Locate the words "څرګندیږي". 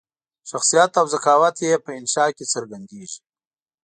2.53-3.19